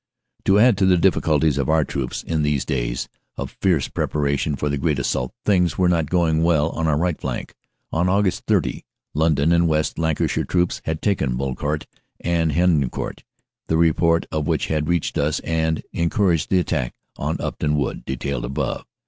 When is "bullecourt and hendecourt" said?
11.37-13.21